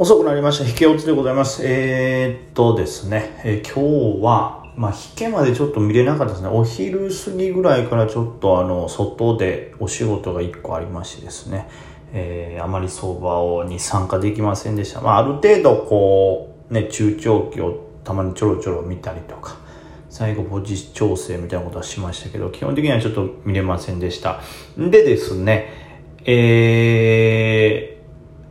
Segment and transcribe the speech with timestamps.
[0.00, 0.64] 遅くなりました。
[0.64, 1.62] 引け落ちでございます。
[1.64, 6.48] えー、っとですね、えー今日は、まあ、引けまでちょっと見れなかったですね。
[6.48, 11.68] お昼過ぎぐらいからちょっとあの、外でお仕事が1個ありましてですね、
[12.12, 15.00] えーあまり相場をに参加できませんでした。
[15.00, 19.56] まあ、ある程度こう、ね、中長期をたまにちょろちょろ見たりとか、
[20.10, 24.42] 最後ポジ調整みたいなことはしましたけど、基本的にはちょっと見れませんでした。
[24.76, 25.72] でですね、
[26.24, 27.98] え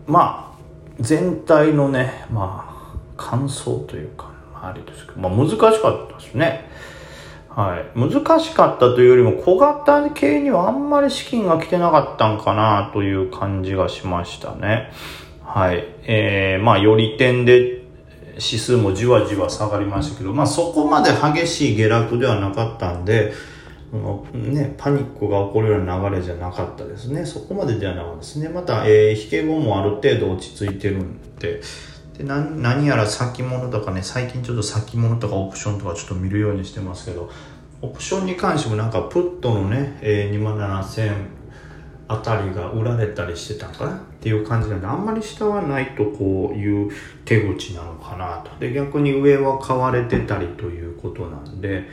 [0.06, 0.47] ー、まあ、
[1.00, 4.32] 全体のね、まあ、感想というか、
[4.62, 6.70] あ、れですけど、まあ、難しかったですね。
[7.50, 8.00] はい。
[8.00, 14.92] 難しかったというよりも、小型系にはあんまり資金が来てなかったんかなという感じがしましたね。
[15.44, 15.86] はい。
[16.04, 17.84] えー、まあ、より点で
[18.36, 23.34] 指数もじわじわ下がりましたけど、まあ、そこまで激しい下落ではなかったんで、
[24.34, 27.26] ね、パニックが起こるような流れじゃなかったですね。
[27.26, 28.50] そこまでではなかったですね。
[28.50, 31.62] また、えー、引け後もある程度落ち着いてるんで、
[32.18, 37.30] で何やら先物とかね、最近ちょっと先物とかオプションとかちょっと見るようにしてますけど、
[37.82, 41.38] オプションに関してもなんかプットのね、えー、2万7000
[42.10, 46.92] あたりが売られたりしてたんかなっていう感じなんで、あんまり下はないとこういう
[47.26, 48.58] 手口なのかなと。
[48.60, 51.84] で、逆に上は買われてたりということなんで、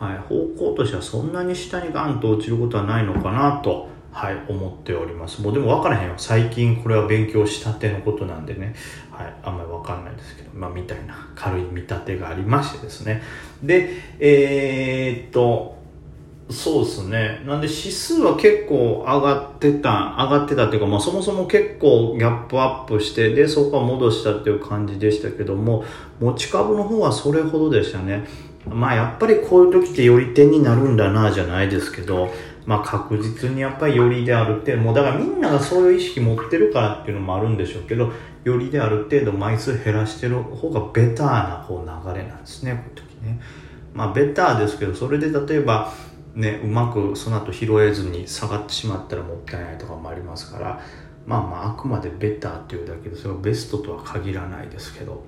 [0.00, 0.34] はい、方
[0.70, 5.42] 向としてはそんなに下にガンと落ちることはないのかなと、はい、思っております。
[5.42, 6.14] もうでも分からへんよ。
[6.16, 8.74] 最近これは勉強したてのことなんでね、
[9.10, 13.22] はい、あんまり分かんないですけど、まあみたいな軽い見立てがありましてですね。
[13.62, 15.78] で、えー、っと、
[16.48, 17.42] そうですね。
[17.46, 25.84] なんで指数は結構上がってた、上がってたっていうか、まあそもそも結構ギャップアップして、で、そこは戻したっていう感じでしたけども、
[26.18, 28.26] 持ち株の方はそれほどでしたね。
[28.66, 32.30] まあやっぱりこういう時ってより点になるんだなじゃないですけど、
[32.66, 38.12] まあ確実にやっぱりよりである程度、もうだからみんながそういう意識持ってるからっていうのもあるんでしょうけど、
[38.44, 41.26] よりである程度枚数減らしてる方がベター
[41.60, 43.40] なこう流れなんですね、こういう時ね。
[43.94, 45.92] まあベターですけど、それで例えば、
[46.34, 50.80] ね、うまくその後拾えずに下がってしまったらもったいないとかもありますから、
[51.26, 55.24] まあまああくまでベターっていうだけで、それはベストとは限らないですけど、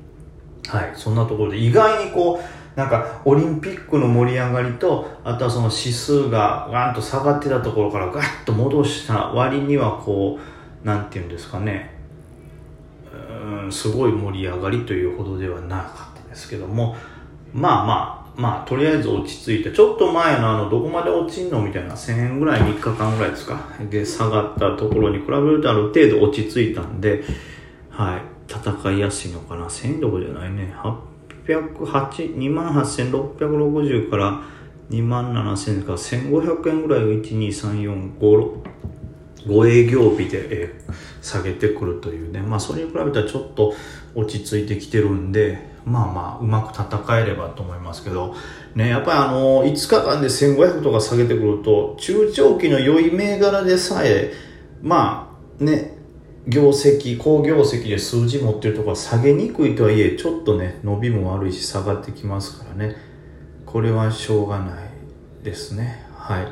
[0.69, 10.39] はい、そんなところで意外にこう、なんかオリンピックの盛り上がりと、あとはその指数がガンと下がってたところからガッと戻した割にはこ
[10.85, 11.95] う、なんていうんですかね、
[13.63, 16.97] うん、すごい盛り上がりというほどではなかったですけども、
[17.53, 23.61] まあまあ、まあ、とりあえず落ち着いて、ちょっと前のあの、どこまで落ちんのみたいな、1000円ぐらい3日間ぐらいですか。
[23.91, 27.23] で、下がったところに比べるとある程度落ち着いたんで、
[27.91, 29.67] はい、戦いやすいのかな。
[29.67, 30.75] 1000どころじゃないね。
[31.47, 34.43] 808、28,660から
[34.91, 38.63] 27,000から1,500円ぐらいを1、2、3、4、5、
[39.47, 40.81] 5営業日で、え
[41.23, 42.41] 下げてくるというね。
[42.41, 43.75] まあ、それに比べたらちょっと
[44.15, 48.35] 落ち着いてきてるんで、まあまあ、うまく戦えればと思いますけど、
[48.75, 54.33] ね、やっぱりあの、5日間で1500とか下げてくると、中長期の良い銘柄でさえ、
[54.83, 56.02] まあ、ね、
[56.47, 62.97] 業績、好業績で数字持ってるところは下げにくいとはいえ、ちょっとね、伸びも悪いし下がってきますからね。
[63.65, 66.05] これはしょうがないですね。
[66.15, 66.49] はい。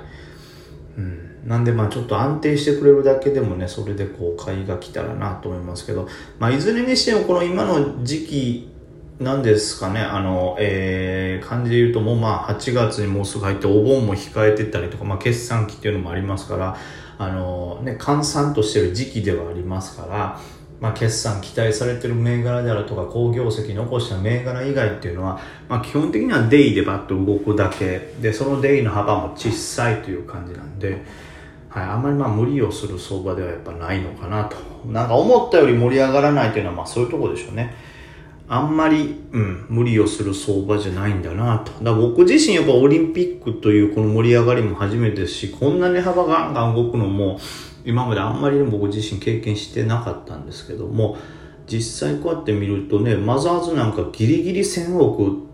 [0.96, 1.30] うん。
[1.44, 6.08] なんでまあちょっと安定してくれるだけでもね、それでこう買いが来たらなと思いますけど、
[6.38, 8.70] まあいずれにしてもこの今の時期
[9.18, 16.76] なんですかね、あの、えー、感じで言うともうまあ8月にもうすぐ入ってお盆も控えてたりとか、まあ決算期っていうのもありますから、
[17.20, 20.40] あのね、閑散としてる時期ではありますから、
[20.80, 25.38] まあ、決算期待されてる銘柄であるとか、好業績残した銘柄以外っていうのは、
[25.68, 31.04] まあ、基本的にはデイでバッと動くだけで、そのデイの幅も小さいという感じなんで、
[31.68, 34.56] はい、あんまりまあ無理をする相場ではやっぱないのかなと。
[34.86, 37.74] なんか思ったより盛り上がらないというのはまあそういうとこでしょうね。
[38.52, 41.84] あんまり、うん、無理をする相場じゃないんだなと。
[41.84, 47.38] だ僕自身やっぱオリンピックというこの盛り上がりも初めてですし、こんな値幅がガンガン動くのも、
[47.84, 51.16] 今まであんまり僕自身経験してなかったんですけども、
[51.68, 55.48] 実際こうやって見るとね、マザーズなんかギリギリ1000億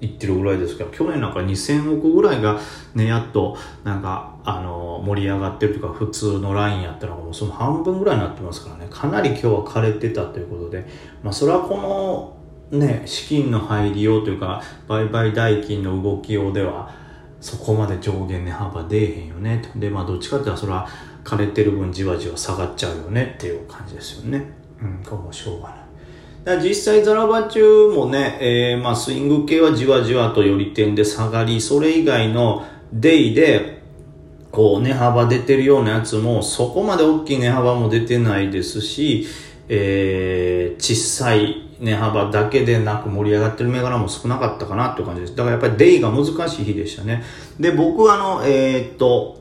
[0.00, 2.58] いってるぐらいですから、去年なんか2000億ぐらいが
[2.96, 10.84] ね、やっとなんか、あの、盛り上がってるというか、普通のラインやったのがもうその半分ぐらいになってますからね、かなり今日は枯れてたということで、
[11.22, 12.39] まあそれはこの、
[12.70, 16.90] ね、資金の入りようというか、売買代金の動きようでは、
[17.40, 19.62] そこまで上限値幅出えへんよね。
[19.76, 20.86] で、まあどっちかっていうとそれは
[21.24, 24.44] 枯れてる分じわじわ下がっちゃうよねっていう感じですよね。
[24.80, 25.78] うん、これもしょうがない。
[26.44, 33.80] だ実際ザラバ中もね、えー、まあスイング系はじわじわとより点で下がり、それ以外のデイで、
[34.50, 39.26] こう値幅出てるようなやつもそこまで大きい値幅も出てないですし、
[39.68, 45.34] えー、小さい値幅だけでなく盛り上がってる銘柄も少なかったかなっていう感じです。
[45.34, 47.22] だからやっぱりデイが難しい日でしたね。
[47.58, 49.40] で、僕はあの、えー、っと、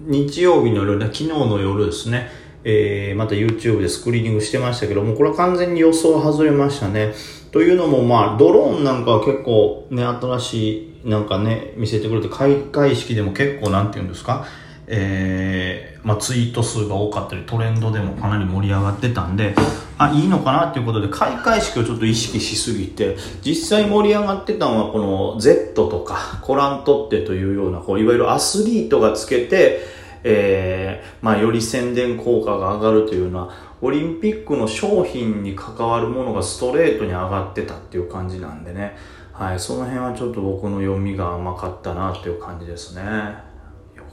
[0.00, 2.28] 日曜日の夜、昨日の夜ですね、
[2.64, 7.14] えー、また YouTube でスクリーニングしてましたけども、これは完全に予想外れましたね。
[7.50, 14.46] というのも、まあ、ドローンなんかは結構ね、新しい、なんかね、見せてくれて、開会式でも結構、なんて言うんですか、
[14.86, 19.54] えー、まあ、ツイート数が多かったり、トレンドでもかなり盛り上がってたんで、
[19.96, 29.80] あ、いいのかなっていうことで、開会式をちょっと意識しすぎて、実際盛り上がってたのは、この Z とか、コラントッテというような、こう、いわゆるアスリートがつけて、
[30.24, 33.48] えー、まあ、より宣伝効果が上がるというような、
[33.80, 38.96] オリンピックの商品に関わるものがストレートに上がってたっていう感じなんでね、
[39.32, 43.02] はい、その辺はちょっと僕の読みが甘かったなっていう感じですね。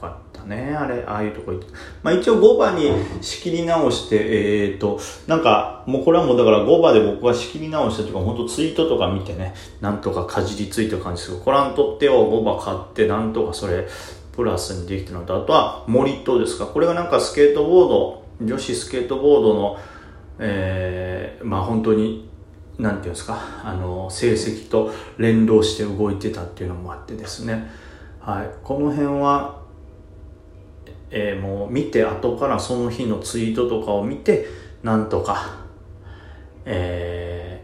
[0.02, 0.74] かったね。
[0.74, 1.66] あれ、ああいうとこ行って。
[2.02, 2.90] まあ一応5番に
[3.20, 13.86] 仕切り直して、えっ、と、なんか、もうこれはもうだから5番で僕は仕切り直してとか、本当ツイートとか見てね、なんとかかじりついた感じですけど、コラン取ってを5番買って、なんとかそれ、
[14.32, 16.66] プラスにできたのと、あとは森とですか。
[16.66, 19.78] これがなんかスケートボード、女子スケートボードの、
[20.38, 22.28] えー、まあ本当に
[22.78, 27.70] なんていうんですか、あの、成績と連動して動いてたっていうのもあってですね。
[28.20, 28.50] はい。
[28.64, 29.61] この辺は、
[31.12, 34.46] えー、もう見て後からその日のツイートとかを見て
[34.82, 35.66] なんとか、
[36.64, 37.62] え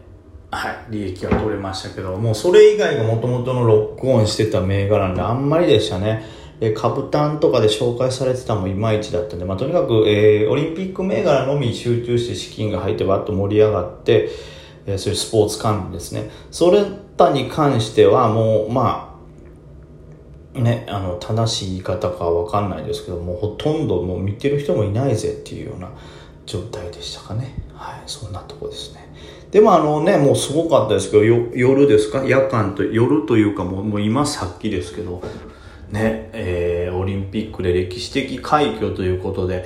[0.51, 6.39] ー、はい、利益は取れましたけどもうそれ以外がもともとのロックオンしてた銘柄なんであんまりでしたね。
[6.61, 14.29] え株単とかで紹介されてたのもいまいちだったんで、まあ、とにかく、えー、オリンピック銘柄のみ集中して資金が入ってバッと盛り上がって、
[14.85, 16.29] えー、そういうスポーツ関連ですね。
[16.51, 16.83] それ
[17.15, 19.08] たに関してはもう、まあ、
[20.53, 25.89] ね、あの正しい言い方かわかんないですけどもほとんどもう見てる人もいないぜっていうような
[26.45, 27.53] 状態でしたかね。
[27.75, 29.07] はいそんなとこですね。
[29.51, 32.23] でもあのねもうすごかったですけど夜ですか？
[32.25, 35.21] 夜間と夜というかもうもう今さっきですけど
[35.91, 39.65] ねえー、オリンピックで歴史的快挙ということで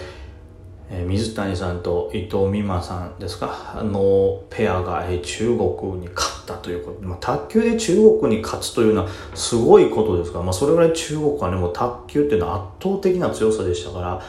[0.89, 3.73] え水谷さんと伊藤美誠さんですか？
[3.75, 7.01] あのペアが、中国に勝ったということ。
[7.01, 14.21] で、まあ、卓球で中国に勝つというのはすごいことですから、まあ、それぐらい中国はねもう卓球っていうのは圧倒的な強さでしたから、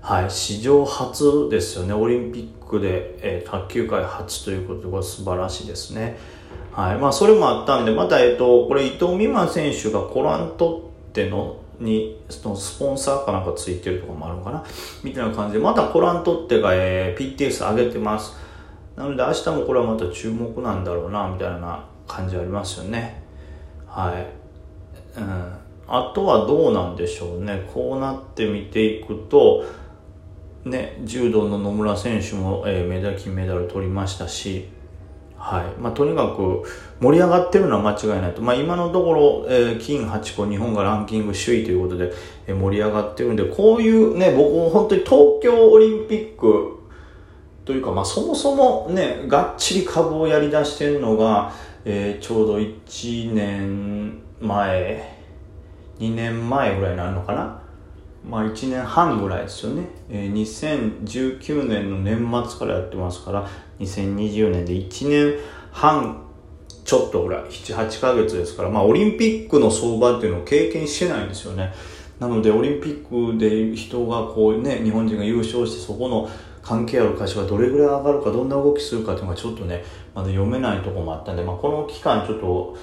[0.00, 1.92] はい、史上初ですよね。
[1.92, 6.16] オリンピックで、え、卓球界初ということでこれ素晴らしいですね。
[6.72, 14.64] はいまあ、それもあったんでまた、えっと、これ伊藤美誠選手がコラントってのにそのスポンサーかなんかついてるとかもあるのかな？
[15.02, 18.36] みたいな感じでまたコラントってが、えー、PTS 上げてます。
[18.96, 23.22] なので明日もこれはまた注目なんだろうなみたいな感じありますよね。
[23.86, 25.18] はい。
[25.18, 25.56] うん。
[25.88, 27.68] あとはどうなんでしょうね。
[27.72, 29.64] こうなって見ていくと
[30.64, 34.68] ね柔道の野村選手も、えー、メダル金メダル取りましたし
[35.40, 35.80] はい。
[35.80, 36.62] まあ、とにかく
[37.00, 42.12] 盛り上がってるのは間違いないと、まあ、今のところ、えー、金8個日本がランキング首位ということで、
[42.46, 46.78] えー、盛り上がってるんでこういうね僕も本当に東京オリンピック
[47.64, 51.52] というか、まあ、そもそもねがっちり株をやりだしてるのが、
[51.86, 55.18] えー、ちょうど1年前
[56.00, 57.59] 2年前ぐらいになるのかな
[58.28, 62.18] まあ1年半ぐらいですよね、えー、2019年の年
[62.48, 65.38] 末からやってますから2020年で1年
[65.72, 66.26] 半
[66.84, 71.72] ちょっとぐらい、7、8ヶ月ですから、まあオリンピックの相場っていうのを経験してないんですよね。
[72.18, 76.28] なのでオリンピックで人がこうね、日本人が優勝してそこの
[76.62, 79.84] 関係ある会社がどれぐらい上がるか、どんな動きするかっていうのがちょっとね、
[80.14, 82.76] まだ読めないとこもあったんで、まあこの期間ちょっと、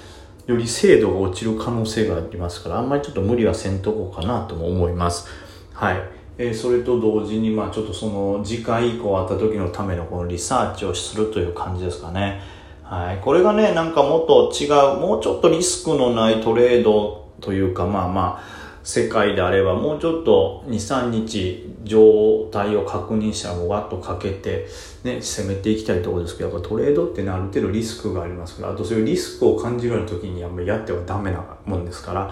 [0.48, 5.28] より精度が落ちる可能性がありますから、あんまりちょっと無理はせんとこうかなとも思います。
[5.74, 6.02] はい。
[6.38, 12.42] えー、それと同時に、まあちょっとその次回以降あった時のためのこのリサーチをするという感じですかね。
[12.82, 13.18] はい。
[13.18, 24.66] これがね、なんかもっと違う、もうちょっとリスクのないトレードというか、まあまあ、世界であればもうちょっと2、3日状態を確認したらもうわっとかけて、
[25.04, 32.32] ね、攻めていきたいところですけど、やっぱトレードってね、ある程度リスクがありますから、あとそういうリスクを感じるような時にあんまりやってはダメなもんですから、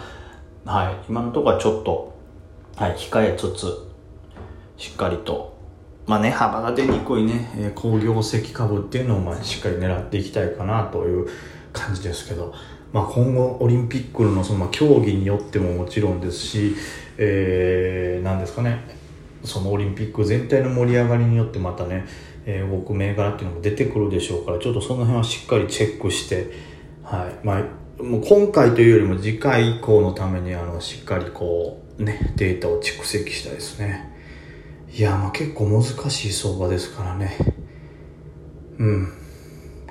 [0.63, 0.95] はい。
[1.09, 2.15] 今のところはちょっと、
[2.77, 3.91] はい、控えつつ、
[4.77, 5.57] しっかりと、
[6.07, 11.27] まあね、幅が出にくいね、えー、工業石株っていうのを、まあ、しっかり狙っていきたいかなという
[11.74, 12.53] 感じですけど、
[12.95, 16.75] まあ、今後オリンピックのその、競技によってももちろんですし、
[17.17, 18.87] えー、なんですかね、
[19.43, 22.05] そのオリンピック全体の盛り上がりによってまたね、
[22.45, 26.51] えー、動く銘柄っていうのも出てくるでしょうから、ちょっとその辺はしっかりチェックして、
[27.03, 27.45] はい。
[27.45, 34.09] まあ、もう今回というよりも次回以降のために、あの、しっかりこう、ね、データを蓄積したいですね。
[34.93, 37.35] いや、まあ結構難しい相場ですからね。
[38.79, 39.25] うん。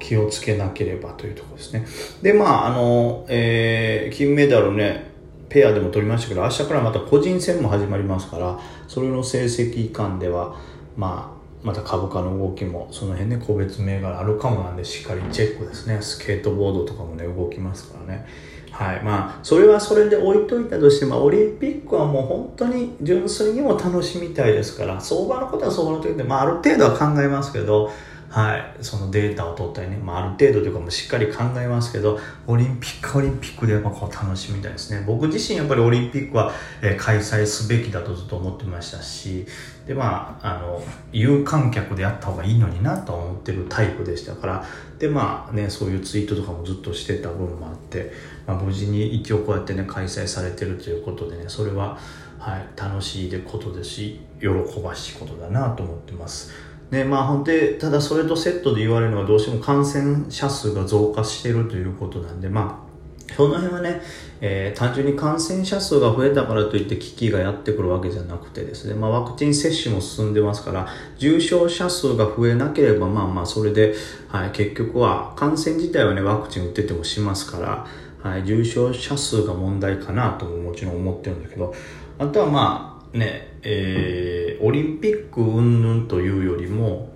[0.04, 1.86] 気をつけなければというところですね。
[2.20, 5.10] で、まあ、あの、えー、金メダルね、
[5.48, 10.56] ペアでも取りましたけど、明日からまた個人戦も始まりますから、それの成績間では、
[10.96, 11.34] まあ、
[11.64, 16.00] また株価の動きもその辺ね個別銘柄あるかもなんでしっかりチェックですね。
[16.02, 18.26] スケートボードとかもね動きますからね。
[18.70, 19.02] はい。
[19.02, 27.90] まあそれはそれで置いといたとしてもオリンピックはもう本当に純粋にも楽しみたいですから相場のことは相場の時で、まあ、ある程度は考えますけど
[28.34, 36.50] はい、そのデータを取ったりね、まあ、ある程度というかもしっかり考えますけどオリンピックオリンピックでやっぱこう楽しみたいですね僕自身やっぱりオリンピックは、
[36.82, 39.46] え、開催すべきだとずっと思ってましたし
[39.86, 44.64] でまああの有観客でやった方がいいのになと思ってるタイプでしたから
[44.98, 48.10] でまあねそういうツイートとかもずっとしてた分もあって、
[48.48, 52.00] まあ、無事に一応こうやってね開催されてるということでねそれは、
[52.40, 54.48] はい、楽しいことですし喜
[54.82, 56.73] ばしいことだなと思ってます。
[56.90, 64.00] ねまあ、ほんでただそれとセットで言われるのはどうしても感染者数が増加しているということなんで、まあ、その辺はね、
[64.40, 70.86] えー、単純に感染者数が増えたからといって危機がやってくるわけじゃなくてですね、まあ、ワクチン接種も進んでますから
[71.18, 73.94] 重症者数が増えなければまあまあそれで、
[74.28, 77.86] はい、結局は感染自体はねワクチン打っててもしますから、
[78.30, 81.74] はい、重症者数が問題かなとももちろん思ってるんだけど
[82.18, 87.10] あとはまあねえー、オリンピック云々というよりも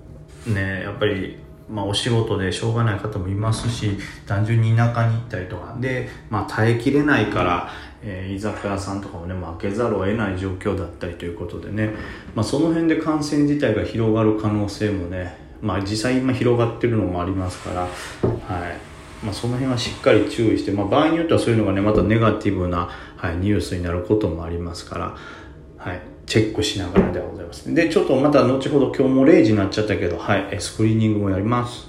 [0.46, 5.76] ねやっぱりまあ、お仕事でしょうがない方もいますし単純に田舎に行ったりとか。
[5.78, 7.68] で、まあ、耐えきれないから、
[8.02, 11.90] えー、居酒屋さんとかもね負けざるを得ない状況だったりということでね、
[12.34, 17.90] まあ、その辺で感染自体が広がる可能性もね、まあ、実際今広がってるのもありますから、はい。
[19.22, 25.16] まあ、その辺はしっかり注意して、まあ、場合によってはそういうのがねまたネガティブな、はい、ニュースになることもありますから。
[25.76, 27.74] はい、チェックしながらではございます。
[27.74, 31.88] で、ちょっとまた後ほど今日も0時になっちゃったけど、はい、スクリーニングもやります。